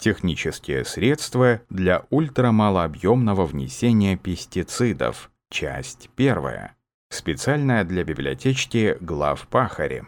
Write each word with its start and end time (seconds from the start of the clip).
Технические 0.00 0.86
средства 0.86 1.60
для 1.68 2.06
ультрамалообъемного 2.08 3.44
внесения 3.44 4.16
пестицидов. 4.16 5.30
Часть 5.50 6.08
первая. 6.16 6.74
Специальная 7.10 7.84
для 7.84 8.02
библиотечки 8.02 8.96
глав 9.02 9.46
Пахари. 9.48 10.06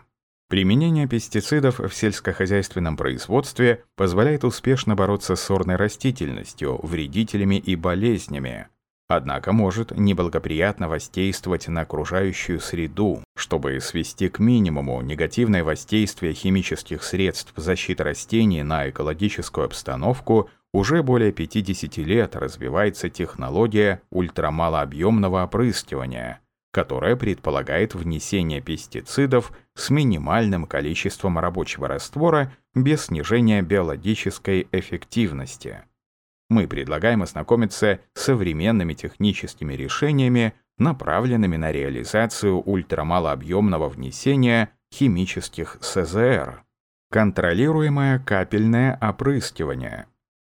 Применение 0.48 1.06
пестицидов 1.06 1.78
в 1.78 1.92
сельскохозяйственном 1.92 2.96
производстве 2.96 3.84
позволяет 3.94 4.44
успешно 4.44 4.94
бороться 4.94 5.36
с 5.36 5.42
сорной 5.42 5.76
растительностью, 5.76 6.80
вредителями 6.82 7.56
и 7.56 7.76
болезнями, 7.76 8.68
однако 9.16 9.52
может 9.52 9.96
неблагоприятно 9.96 10.88
воздействовать 10.88 11.68
на 11.68 11.82
окружающую 11.82 12.60
среду. 12.60 13.22
Чтобы 13.36 13.80
свести 13.80 14.28
к 14.28 14.38
минимуму 14.38 15.00
негативное 15.02 15.64
воздействие 15.64 16.34
химических 16.34 17.02
средств 17.02 17.52
защиты 17.56 18.04
растений 18.04 18.62
на 18.62 18.90
экологическую 18.90 19.66
обстановку, 19.66 20.48
уже 20.72 21.02
более 21.02 21.32
50 21.32 21.98
лет 21.98 22.34
развивается 22.34 23.10
технология 23.10 24.00
ультрамалообъемного 24.10 25.44
опрыскивания, 25.44 26.40
которая 26.72 27.14
предполагает 27.16 27.94
внесение 27.94 28.62
пестицидов 28.62 29.52
с 29.74 29.90
минимальным 29.90 30.66
количеством 30.66 31.38
рабочего 31.38 31.88
раствора 31.88 32.52
без 32.74 33.06
снижения 33.06 33.60
биологической 33.60 34.66
эффективности 34.72 35.82
мы 36.52 36.68
предлагаем 36.68 37.22
ознакомиться 37.22 38.00
с 38.14 38.22
современными 38.22 38.94
техническими 38.94 39.74
решениями, 39.74 40.54
направленными 40.78 41.56
на 41.56 41.72
реализацию 41.72 42.60
ультрамалообъемного 42.60 43.88
внесения 43.88 44.70
химических 44.94 45.78
СЗР. 45.80 46.62
Контролируемое 47.10 48.20
капельное 48.20 48.98
опрыскивание. 49.00 50.06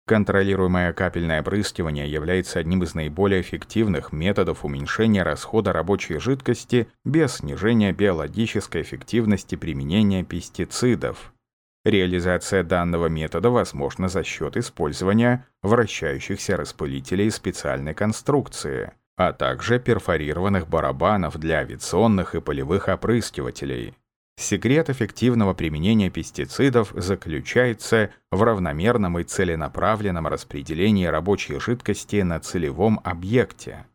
Контролируемое 0.07 0.93
капельное 0.93 1.41
опрыскивание 1.41 2.11
является 2.11 2.59
одним 2.59 2.83
из 2.83 2.95
наиболее 2.95 3.41
эффективных 3.41 4.13
методов 4.13 4.65
уменьшения 4.65 5.23
расхода 5.23 5.73
рабочей 5.73 6.19
жидкости 6.19 6.89
без 7.05 7.37
снижения 7.37 7.91
биологической 7.93 8.83
эффективности 8.83 9.55
применения 9.55 10.23
пестицидов. 10.23 11.33
Реализация 11.85 12.63
данного 12.63 13.09
метода 13.09 13.51
возможна 13.51 14.09
за 14.09 14.25
счет 14.25 14.57
использования 14.57 15.47
вращающихся 15.63 16.57
распылителей 16.57 17.31
специальной 17.31 17.93
конструкции, 17.93 18.93
а 19.17 19.35
также 19.35 19.79
перфорированных 19.79 20.67
барабанов 20.67 21.37
для 21.37 21.59
авиационных 21.59 22.35
и 22.35 22.41
полевых 22.41 22.89
опрыскивателей. 22.89 23.95
Секрет 24.37 24.91
эффективного 24.91 25.55
применения 25.55 26.11
пестицидов 26.11 26.93
заключается 26.97 28.11
в 28.33 28.43
равномерном 28.43 29.19
и 29.19 29.25
целенаправленном 29.25 30.27
распределении 30.27 31.07
рабочей 31.07 31.61
жидкости 31.61 32.23
на 32.23 32.41
целевом 32.41 33.01
объекте. 33.05 33.87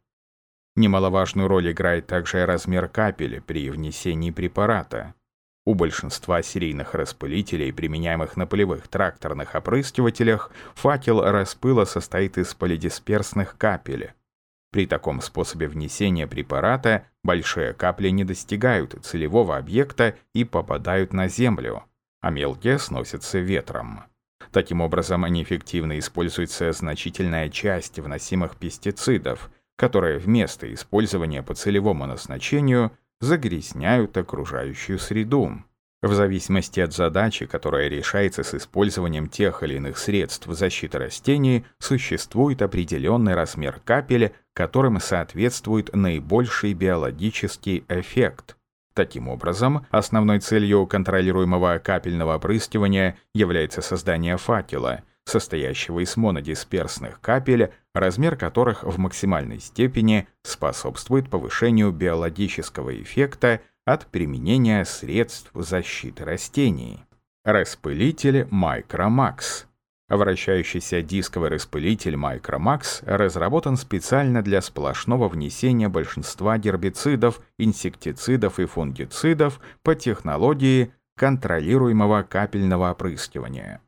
Немаловажную 0.75 1.49
роль 1.49 1.71
играет 1.71 2.07
также 2.07 2.45
размер 2.45 2.87
капель 2.87 3.41
при 3.41 3.69
внесении 3.69 4.31
препарата. 4.31 5.13
У 5.69 5.75
большинства 5.75 6.41
серийных 6.41 6.95
распылителей, 6.95 7.71
применяемых 7.71 8.35
на 8.35 8.47
полевых 8.47 8.87
тракторных 8.87 9.53
опрыскивателях, 9.53 10.49
факел 10.73 11.21
распыла 11.21 11.85
состоит 11.85 12.39
из 12.39 12.55
полидисперсных 12.55 13.55
капель. 13.55 14.13
При 14.71 14.87
таком 14.87 15.21
способе 15.21 15.67
внесения 15.67 16.25
препарата 16.25 17.05
большие 17.23 17.73
капли 17.73 18.09
не 18.09 18.23
достигают 18.23 18.97
целевого 19.03 19.57
объекта 19.57 20.15
и 20.33 20.43
попадают 20.43 21.13
на 21.13 21.27
землю, 21.27 21.83
а 22.19 22.31
мелкие 22.31 22.79
сносятся 22.79 23.37
ветром. 23.37 24.05
Таким 24.51 24.81
образом, 24.81 25.23
неэффективно 25.23 25.99
используется 25.99 26.71
значительная 26.71 27.47
часть 27.47 27.99
вносимых 27.99 28.55
пестицидов, 28.55 29.51
которые 29.75 30.17
вместо 30.17 30.73
использования 30.73 31.43
по 31.43 31.53
целевому 31.53 32.07
назначению 32.07 32.91
загрязняют 33.21 34.17
окружающую 34.17 34.99
среду. 34.99 35.63
В 36.01 36.13
зависимости 36.13 36.79
от 36.79 36.93
задачи, 36.93 37.45
которая 37.45 37.89
решается 37.89 38.43
с 38.43 38.53
использованием 38.53 39.27
тех 39.27 39.63
или 39.63 39.75
иных 39.75 39.97
средств 39.97 40.47
защиты 40.47 40.97
растений, 40.97 41.65
существует 41.77 42.61
определенный 42.61 43.35
размер 43.35 43.81
капель, 43.83 44.31
которым 44.53 45.01
соответствует 45.01 45.93
наибольший 45.93 46.73
биологический 46.73 47.83
эффект. 47.89 48.55
Таким 48.93 49.27
образом, 49.27 49.85
основной 49.91 50.39
целью 50.39 50.87
контролируемого 50.87 51.79
капельного 51.79 52.35
опрыскивания 52.35 53.17
является 53.33 53.81
создание 53.81 54.37
факела, 54.37 55.03
состоящего 55.29 55.99
из 55.99 56.17
монодисперсных 56.17 57.21
капель, 57.21 57.71
размер 57.93 58.35
которых 58.35 58.83
в 58.83 58.97
максимальной 58.97 59.59
степени 59.59 60.27
способствует 60.43 61.29
повышению 61.29 61.91
биологического 61.91 63.01
эффекта 63.01 63.61
от 63.85 64.07
применения 64.07 64.85
средств 64.85 65.51
защиты 65.53 66.25
растений. 66.25 67.03
Распылитель 67.45 68.47
Micromax. 68.51 69.65
Вращающийся 70.09 71.03
дисковый 71.03 71.49
распылитель 71.49 72.15
Micromax 72.15 73.03
разработан 73.05 73.77
специально 73.77 74.41
для 74.41 74.61
сплошного 74.61 75.29
внесения 75.29 75.87
большинства 75.87 76.57
гербицидов, 76.57 77.41
инсектицидов 77.57 78.59
и 78.59 78.65
фунгицидов 78.65 79.59
по 79.83 79.93
технологии 79.95 80.91
контролируемого 81.15 82.23
капельного 82.23 82.91
опрыскивания. 82.91 83.81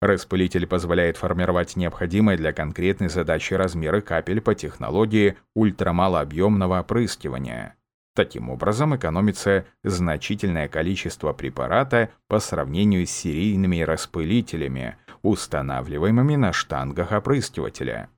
Распылитель 0.00 0.66
позволяет 0.66 1.18
формировать 1.18 1.76
необходимые 1.76 2.38
для 2.38 2.52
конкретной 2.52 3.10
задачи 3.10 3.52
размеры 3.52 4.00
капель 4.00 4.40
по 4.40 4.54
технологии 4.54 5.36
ультрамалообъемного 5.54 6.80
опрыскивания. 6.80 7.76
Таким 8.14 8.48
образом, 8.48 8.96
экономится 8.96 9.66
значительное 9.84 10.68
количество 10.68 11.32
препарата 11.32 12.10
по 12.28 12.40
сравнению 12.40 13.06
с 13.06 13.10
серийными 13.10 13.82
распылителями, 13.82 14.96
устанавливаемыми 15.22 16.34
на 16.34 16.52
штангах 16.52 17.12
опрыскивателя. 17.12 18.08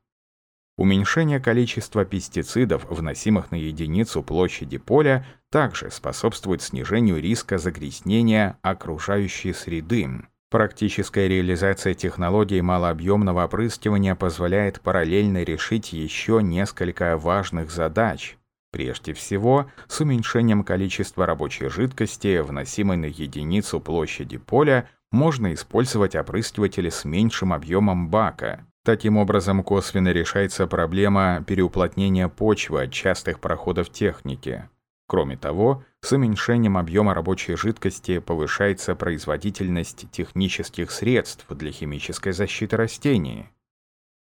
Уменьшение 0.78 1.38
количества 1.40 2.04
пестицидов, 2.04 2.86
вносимых 2.88 3.50
на 3.50 3.56
единицу 3.56 4.22
площади 4.22 4.78
поля, 4.78 5.26
также 5.50 5.90
способствует 5.90 6.62
снижению 6.62 7.20
риска 7.20 7.58
загрязнения 7.58 8.58
окружающей 8.62 9.52
среды. 9.52 10.08
Практическая 10.52 11.28
реализация 11.28 11.94
технологии 11.94 12.60
малообъемного 12.60 13.44
опрыскивания 13.44 14.14
позволяет 14.14 14.82
параллельно 14.82 15.44
решить 15.44 15.94
еще 15.94 16.42
несколько 16.42 17.16
важных 17.16 17.70
задач. 17.70 18.36
Прежде 18.70 19.14
всего, 19.14 19.70
с 19.88 20.02
уменьшением 20.02 20.62
количества 20.62 21.24
рабочей 21.24 21.70
жидкости, 21.70 22.40
вносимой 22.40 22.98
на 22.98 23.06
единицу 23.06 23.80
площади 23.80 24.36
поля, 24.36 24.90
можно 25.10 25.54
использовать 25.54 26.14
опрыскиватели 26.14 26.90
с 26.90 27.06
меньшим 27.06 27.54
объемом 27.54 28.10
бака. 28.10 28.66
Таким 28.84 29.16
образом, 29.16 29.62
косвенно 29.62 30.10
решается 30.12 30.66
проблема 30.66 31.42
переуплотнения 31.46 32.28
почвы 32.28 32.82
от 32.82 32.92
частых 32.92 33.40
проходов 33.40 33.88
техники. 33.88 34.68
Кроме 35.08 35.38
того, 35.38 35.82
с 36.02 36.12
уменьшением 36.12 36.76
объема 36.76 37.14
рабочей 37.14 37.56
жидкости 37.56 38.18
повышается 38.18 38.94
производительность 38.94 40.10
технических 40.10 40.90
средств 40.90 41.46
для 41.48 41.70
химической 41.70 42.32
защиты 42.32 42.76
растений. 42.76 43.46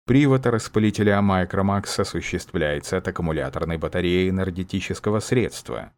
Привод 0.06 0.46
распылителя 0.46 1.20
Micromax 1.22 1.98
осуществляется 1.98 2.98
от 2.98 3.08
аккумуляторной 3.08 3.78
батареи 3.78 4.28
энергетического 4.28 5.20
средства. 5.20 5.92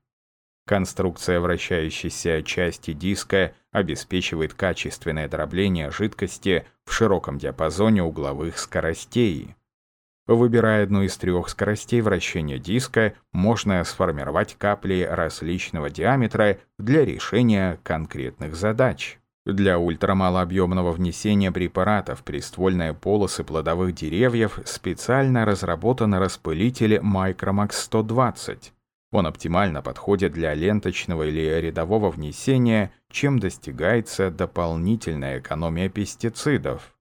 Конструкция 0.64 1.40
вращающейся 1.40 2.42
части 2.44 2.92
диска 2.92 3.52
обеспечивает 3.72 4.54
качественное 4.54 5.28
дробление 5.28 5.90
жидкости 5.90 6.64
в 6.84 6.92
широком 6.92 7.38
диапазоне 7.38 8.04
угловых 8.04 8.58
скоростей. 8.58 9.56
Выбирая 10.26 10.82
одну 10.82 11.02
из 11.02 11.16
трех 11.16 11.48
скоростей 11.48 12.00
вращения 12.00 12.58
диска, 12.58 13.14
можно 13.32 13.82
сформировать 13.84 14.56
капли 14.58 15.08
различного 15.08 15.88
диаметра 15.88 16.58
для 16.78 17.04
решения 17.04 17.78
конкретных 17.84 18.56
задач. 18.56 19.20
Для 19.44 19.78
ультрамалообъемного 19.78 20.90
внесения 20.90 21.52
препаратов 21.52 22.24
при 22.24 22.40
ствольные 22.40 22.92
полосы 22.92 23.44
плодовых 23.44 23.94
деревьев 23.94 24.58
специально 24.64 25.44
разработан 25.44 26.14
распылитель 26.14 26.96
Micromax 26.96 27.74
120. 27.74 28.72
Он 29.12 29.28
оптимально 29.28 29.82
подходит 29.82 30.32
для 30.32 30.52
ленточного 30.54 31.22
или 31.22 31.60
рядового 31.60 32.10
внесения, 32.10 32.90
чем 33.08 33.38
достигается 33.38 34.32
дополнительная 34.32 35.38
экономия 35.38 35.88
пестицидов. 35.88 36.96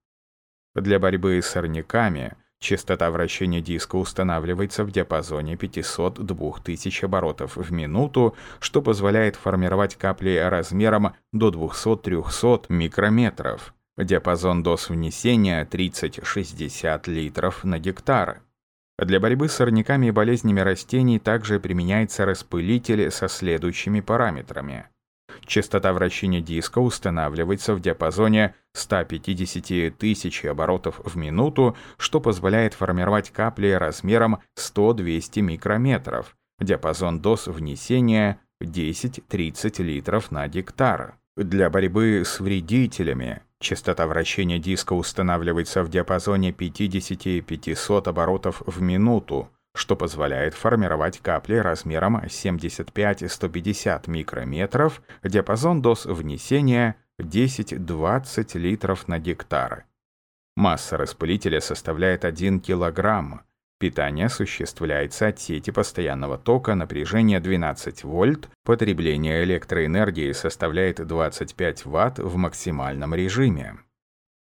Для 0.75 0.99
борьбы 0.99 1.41
с 1.41 1.47
сорняками– 1.47 2.33
Частота 2.65 3.11
вращения 3.11 3.61
диска 3.61 3.95
устанавливается 3.95 4.83
в 4.83 4.91
диапазоне 4.91 5.53
500-2000 5.53 7.05
оборотов 7.05 7.57
в 7.57 7.71
минуту, 7.71 8.35
что 8.59 8.81
позволяет 8.81 9.35
формировать 9.35 9.95
капли 9.95 10.43
размером 10.43 11.13
до 11.31 11.49
200-300 11.49 12.65
микрометров. 12.69 13.75
Диапазон 13.99 14.63
доз 14.63 14.89
внесения 14.89 15.63
30-60 15.63 17.07
литров 17.07 17.63
на 17.63 17.77
гектар. 17.77 18.41
Для 18.97 19.19
борьбы 19.19 19.47
с 19.47 19.53
сорняками 19.53 20.07
и 20.07 20.11
болезнями 20.11 20.61
растений 20.61 21.19
также 21.19 21.59
применяется 21.59 22.25
распылитель 22.25 23.11
со 23.11 23.27
следующими 23.27 23.99
параметрами. 23.99 24.87
Частота 25.45 25.93
вращения 25.93 26.41
диска 26.41 26.79
устанавливается 26.79 27.75
в 27.75 27.79
диапазоне 27.79 28.55
150 28.73 29.97
тысяч 29.97 30.43
оборотов 30.45 30.99
в 31.03 31.15
минуту, 31.15 31.77
что 31.97 32.19
позволяет 32.19 32.73
формировать 32.73 33.31
капли 33.31 33.69
размером 33.69 34.39
100-200 34.57 35.41
микрометров. 35.41 36.35
Диапазон 36.59 37.19
доз 37.19 37.47
внесения 37.47 38.39
10-30 38.63 39.83
литров 39.83 40.31
на 40.31 40.47
гектар. 40.47 41.15
Для 41.37 41.69
борьбы 41.69 42.23
с 42.25 42.39
вредителями 42.39 43.41
частота 43.59 44.07
вращения 44.07 44.57
диска 44.57 44.93
устанавливается 44.93 45.83
в 45.83 45.89
диапазоне 45.89 46.51
50-500 46.51 48.09
оборотов 48.09 48.63
в 48.65 48.81
минуту, 48.81 49.49
что 49.75 49.95
позволяет 49.95 50.53
формировать 50.53 51.19
капли 51.19 51.55
размером 51.55 52.17
75-150 52.17 54.09
микрометров, 54.09 55.01
диапазон 55.23 55.81
доз 55.81 56.05
внесения 56.05 56.95
10-20 57.21 58.57
литров 58.57 59.07
на 59.07 59.19
гектар. 59.19 59.85
Масса 60.55 60.97
распылителя 60.97 61.59
составляет 61.59 62.25
1 62.25 62.61
килограмм, 62.61 63.41
Питание 63.77 64.27
осуществляется 64.27 65.27
от 65.27 65.39
сети 65.39 65.69
постоянного 65.69 66.37
тока, 66.37 66.75
напряжение 66.75 67.41
12 67.41 68.05
вольт, 68.05 68.49
потребление 68.63 69.43
электроэнергии 69.43 70.31
составляет 70.31 71.05
25 71.05 71.85
ватт 71.85 72.19
в 72.19 72.37
максимальном 72.37 73.13
режиме. 73.13 73.77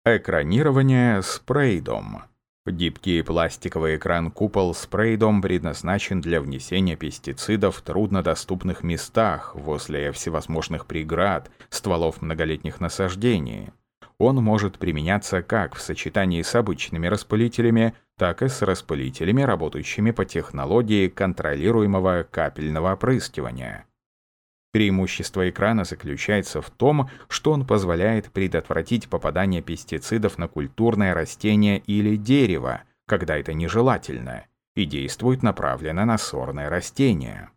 Экранирование 0.04 1.22
спрейдом. 1.22 2.24
Гибкий 2.70 3.22
пластиковый 3.22 3.96
экран-купол 3.96 4.74
спрейдом 4.74 5.42
предназначен 5.42 6.20
для 6.20 6.40
внесения 6.40 6.96
пестицидов 6.96 7.76
в 7.76 7.82
труднодоступных 7.82 8.82
местах 8.82 9.54
возле 9.54 10.12
всевозможных 10.12 10.86
преград, 10.86 11.50
стволов 11.68 12.22
многолетних 12.22 12.80
насаждений. 12.80 13.70
Он 14.18 14.36
может 14.36 14.78
применяться 14.78 15.42
как 15.42 15.74
в 15.74 15.80
сочетании 15.80 16.42
с 16.42 16.54
обычными 16.54 17.06
распылителями, 17.06 17.94
так 18.18 18.42
и 18.42 18.48
с 18.48 18.60
распылителями, 18.60 19.42
работающими 19.42 20.10
по 20.10 20.24
технологии 20.24 21.08
контролируемого 21.08 22.26
капельного 22.30 22.92
опрыскивания. 22.92 23.86
Преимущество 24.72 25.50
экрана 25.50 25.84
заключается 25.84 26.62
в 26.62 26.70
том, 26.70 27.10
что 27.28 27.52
он 27.52 27.66
позволяет 27.66 28.30
предотвратить 28.30 29.08
попадание 29.08 29.62
пестицидов 29.62 30.38
на 30.38 30.46
культурное 30.46 31.12
растение 31.12 31.78
или 31.78 32.16
дерево, 32.16 32.82
когда 33.06 33.36
это 33.36 33.52
нежелательно, 33.52 34.44
и 34.76 34.84
действует 34.84 35.42
направленно 35.42 36.04
на 36.04 36.18
сорное 36.18 36.70
растение. 36.70 37.50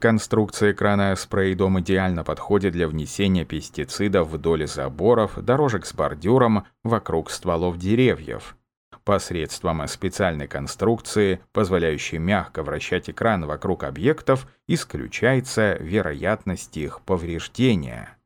Конструкция 0.00 0.72
экрана 0.72 1.14
спрей-дом 1.14 1.80
идеально 1.80 2.24
подходит 2.24 2.72
для 2.72 2.88
внесения 2.88 3.44
пестицидов 3.44 4.28
вдоль 4.28 4.66
заборов, 4.66 5.36
дорожек 5.36 5.86
с 5.86 5.94
бордюром, 5.94 6.64
вокруг 6.82 7.30
стволов 7.30 7.78
деревьев, 7.78 8.56
Посредством 9.06 9.86
специальной 9.86 10.48
конструкции, 10.48 11.38
позволяющей 11.52 12.18
мягко 12.18 12.64
вращать 12.64 13.08
экран 13.08 13.46
вокруг 13.46 13.84
объектов, 13.84 14.48
исключается 14.66 15.76
вероятность 15.78 16.76
их 16.76 17.02
повреждения. 17.02 18.18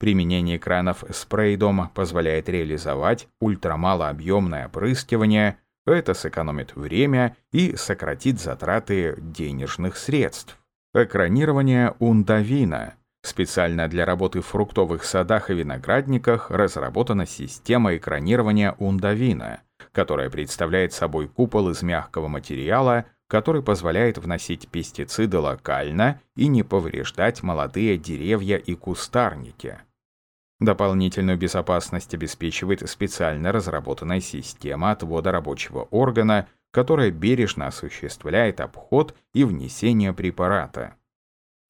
Применение 0.00 0.56
экранов 0.56 1.04
спрейдом 1.10 1.90
позволяет 1.90 2.48
реализовать 2.48 3.28
ультрамалообъемное 3.40 4.66
опрыскивание, 4.66 5.58
это 5.86 6.14
сэкономит 6.14 6.74
время 6.74 7.36
и 7.52 7.76
сократит 7.76 8.40
затраты 8.40 9.14
денежных 9.16 9.96
средств. 9.96 10.58
Экранирование 10.92 11.94
ундавина. 12.00 12.94
Специально 13.22 13.86
для 13.86 14.04
работы 14.04 14.40
в 14.40 14.46
фруктовых 14.46 15.04
садах 15.04 15.50
и 15.50 15.54
виноградниках 15.54 16.50
разработана 16.50 17.26
система 17.26 17.96
экранирования 17.96 18.74
ундавина– 18.80 19.60
которая 19.92 20.30
представляет 20.30 20.92
собой 20.92 21.28
купол 21.28 21.70
из 21.70 21.82
мягкого 21.82 22.28
материала, 22.28 23.06
который 23.28 23.62
позволяет 23.62 24.18
вносить 24.18 24.68
пестициды 24.68 25.38
локально 25.38 26.20
и 26.34 26.48
не 26.48 26.62
повреждать 26.62 27.42
молодые 27.42 27.96
деревья 27.96 28.56
и 28.56 28.74
кустарники. 28.74 29.78
Дополнительную 30.58 31.38
безопасность 31.38 32.12
обеспечивает 32.12 32.88
специально 32.88 33.50
разработанная 33.50 34.20
система 34.20 34.90
отвода 34.90 35.32
рабочего 35.32 35.84
органа, 35.90 36.48
которая 36.70 37.10
бережно 37.10 37.68
осуществляет 37.68 38.60
обход 38.60 39.14
и 39.32 39.44
внесение 39.44 40.12
препарата. 40.12 40.96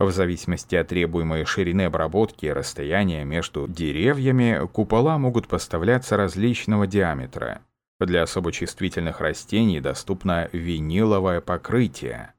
В 0.01 0.11
зависимости 0.11 0.75
от 0.77 0.89
требуемой 0.89 1.45
ширины 1.45 1.83
обработки 1.83 2.47
и 2.47 2.53
расстояния 2.53 3.23
между 3.25 3.69
деревьями, 3.69 4.67
купола 4.67 5.19
могут 5.19 5.47
поставляться 5.47 6.17
различного 6.17 6.87
диаметра. 6.87 7.61
Для 8.01 8.23
особо 8.23 8.51
чувствительных 8.51 9.21
растений 9.21 9.81
доступно 9.81 10.49
виниловое 10.53 11.43
покрытие. 11.43 12.33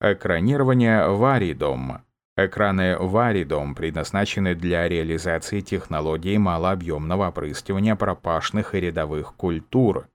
Экранирование 0.00 1.08
варидом. 1.08 2.02
Экраны 2.36 2.96
варидом 2.98 3.74
предназначены 3.74 4.54
для 4.54 4.88
реализации 4.88 5.60
технологии 5.60 6.36
малообъемного 6.36 7.28
опрыскивания 7.28 7.96
пропашных 7.96 8.74
и 8.74 8.80
рядовых 8.80 9.34
культур. 9.34 10.08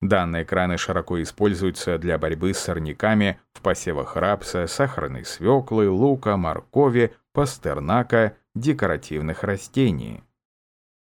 Данные 0.00 0.44
экраны 0.44 0.78
широко 0.78 1.20
используются 1.20 1.98
для 1.98 2.18
борьбы 2.18 2.54
с 2.54 2.58
сорняками 2.58 3.40
в 3.52 3.60
посевах 3.60 4.16
рапса, 4.16 4.68
сахарной 4.68 5.24
свеклы, 5.24 5.88
лука, 5.88 6.36
моркови, 6.36 7.12
пастернака, 7.32 8.36
декоративных 8.54 9.42
растений. 9.42 10.22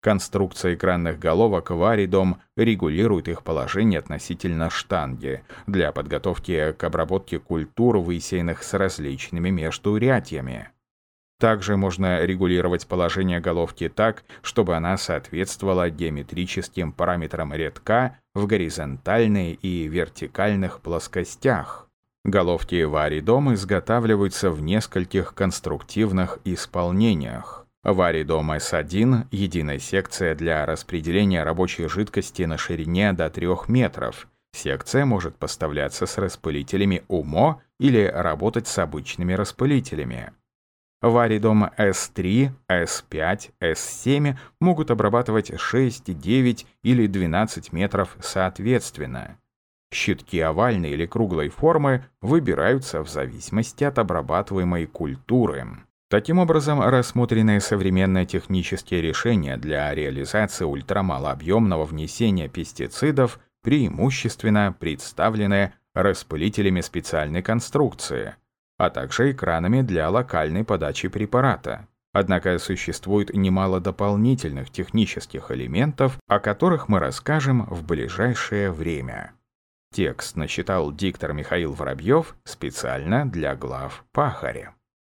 Конструкция 0.03 0.75
экранных 0.75 1.21
головок 1.21 1.71
варидом 1.71 2.41
регулирует 2.57 3.29
их 3.29 3.45
положение 3.45 4.01
относительно 4.01 4.69
штанги 4.69 5.45
для 5.69 5.93
подготовки 5.93 6.73
к 6.73 6.83
обработке 6.83 7.39
культур, 7.39 7.99
высеянных 7.99 8.65
с 8.65 8.75
различными 8.75 9.51
междурядьями. 9.51 10.71
Также 11.39 11.77
можно 11.77 12.25
регулировать 12.25 12.89
положение 12.89 13.39
головки 13.39 13.89
так, 13.89 14.25
чтобы 14.43 14.75
она 14.75 14.97
соответствовала 14.97 15.89
геометрическим 15.89 16.93
параметрам 16.93 17.55
рядка 17.55 18.19
в 18.35 18.47
горизонтальной 18.47 19.53
и 19.53 19.87
вертикальных 19.87 20.81
плоскостях. 20.81 21.89
Головки 22.25 22.83
варидом 22.83 23.55
изготавливаются 23.55 24.51
в 24.51 24.63
нескольких 24.63 25.35
конструктивных 25.35 26.41
исполнениях. 26.45 27.62
Варидом 27.85 28.53
С1– 28.53 29.27
единая 29.33 29.81
секция 29.81 30.37
для 30.37 30.65
распределения 30.67 31.43
рабочей 31.43 31.89
жидкости 31.89 32.43
на 32.43 32.57
ширине 32.57 33.13
до 33.13 33.29
3 33.29 33.49
метров. 33.67 34.29
Секция 34.53 35.05
может 35.05 35.35
поставляться 35.37 36.07
с 36.07 36.17
распылителями 36.17 37.03
УМО 37.09 37.61
или 37.81 38.05
работать 38.05 38.69
с 38.69 38.79
обычными 38.79 39.33
распылителями. 39.33 40.33
Варидом 41.01 41.65
S3, 41.77 42.51
S5, 42.71 43.51
S7 43.61 44.37
могут 44.61 44.93
обрабатывать 44.93 45.59
6, 45.59 46.17
9 46.17 46.67
или 46.85 47.07
12 47.09 47.73
метров 47.73 48.17
соответственно. 48.21 49.39
Щитки 49.93 50.39
овальной 50.39 50.91
или 50.91 51.07
круглой 51.07 51.49
формы 51.49 52.07
выбираются 52.21 53.03
в 53.03 53.09
зависимости 53.09 53.83
от 53.83 53.99
обрабатываемой 53.99 54.87
культуры. 54.87 55.67
Таким 56.13 56.41
образом, 56.41 56.83
рассмотренные 56.83 57.59
современные 57.59 58.27
технические 58.27 59.01
решения 59.01 59.57
для 59.57 59.95
реализации 59.95 60.67
ультрамалообъемного 60.67 61.87
внесения 61.87 62.51
пестицидов 62.51 63.41
преимущественно 63.63 64.77
представлены 64.79 65.73
распылителями 65.95 66.83
специальной 66.83 67.41
конструкции, 67.41 68.37
а 68.77 68.91
также 68.91 69.33
экранами 69.33 69.81
для 69.81 70.11
локальной 70.11 70.65
подачи 70.65 71.09
препарата. 71.09 71.89
Однако 72.13 72.59
существует 72.59 73.33
немало 73.33 73.81
дополнительных 73.81 74.69
технических 74.69 75.51
элементов, 75.51 76.19
о 76.29 76.41
которых 76.41 76.91
мы 76.91 76.99
расскажем 76.99 77.65
в 77.71 77.87
ближайшее 77.87 78.71
время. 78.71 79.33
Текст 79.95 80.37
начитал 80.37 80.93
диктор 80.93 81.33
Михаил 81.33 81.73
Воробьев 81.73 82.37
специально 82.45 83.25
для 83.25 83.57
глав 83.57 84.05
Пахаря. 84.13 84.75